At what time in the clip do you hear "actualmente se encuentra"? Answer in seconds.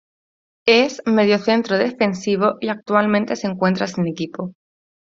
2.69-3.85